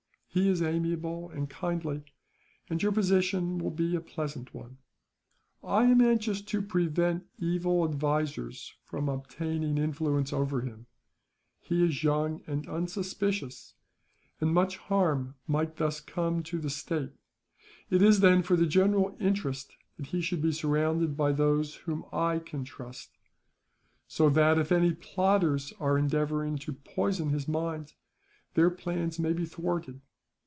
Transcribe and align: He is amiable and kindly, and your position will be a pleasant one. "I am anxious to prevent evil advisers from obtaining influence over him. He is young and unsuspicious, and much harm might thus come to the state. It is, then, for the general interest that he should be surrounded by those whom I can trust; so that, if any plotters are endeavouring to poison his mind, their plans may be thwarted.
He 0.33 0.47
is 0.47 0.61
amiable 0.61 1.29
and 1.29 1.49
kindly, 1.49 2.05
and 2.69 2.81
your 2.81 2.93
position 2.93 3.57
will 3.57 3.69
be 3.69 3.97
a 3.97 3.99
pleasant 3.99 4.53
one. 4.53 4.77
"I 5.61 5.83
am 5.83 6.01
anxious 6.01 6.41
to 6.43 6.61
prevent 6.61 7.25
evil 7.37 7.83
advisers 7.83 8.73
from 8.85 9.09
obtaining 9.09 9.77
influence 9.77 10.31
over 10.31 10.61
him. 10.61 10.85
He 11.59 11.83
is 11.85 12.05
young 12.05 12.43
and 12.47 12.65
unsuspicious, 12.65 13.73
and 14.39 14.53
much 14.53 14.77
harm 14.77 15.35
might 15.47 15.75
thus 15.75 15.99
come 15.99 16.43
to 16.43 16.59
the 16.59 16.69
state. 16.69 17.11
It 17.89 18.01
is, 18.01 18.21
then, 18.21 18.41
for 18.41 18.55
the 18.55 18.67
general 18.67 19.17
interest 19.19 19.75
that 19.97 20.05
he 20.05 20.21
should 20.21 20.41
be 20.41 20.53
surrounded 20.53 21.17
by 21.17 21.33
those 21.33 21.75
whom 21.75 22.05
I 22.13 22.39
can 22.39 22.63
trust; 22.63 23.17
so 24.07 24.29
that, 24.29 24.57
if 24.57 24.71
any 24.71 24.93
plotters 24.93 25.73
are 25.81 25.97
endeavouring 25.97 26.57
to 26.59 26.71
poison 26.71 27.31
his 27.31 27.49
mind, 27.49 27.95
their 28.53 28.69
plans 28.69 29.19
may 29.19 29.33
be 29.33 29.45
thwarted. 29.45 29.99